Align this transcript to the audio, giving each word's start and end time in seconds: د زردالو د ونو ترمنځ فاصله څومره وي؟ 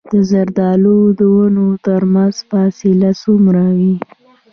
د 0.11 0.13
زردالو 0.29 0.97
د 1.19 1.21
ونو 1.35 1.67
ترمنځ 1.85 2.35
فاصله 2.49 3.09
څومره 3.23 3.63
وي؟ 3.77 3.95